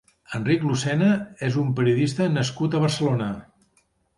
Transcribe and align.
Enric 0.37 0.63
Lucena 0.69 1.09
és 1.49 1.59
un 1.65 1.69
periodista 1.81 2.27
nascut 2.41 2.79
a 2.79 2.85
Barcelona. 2.89 3.29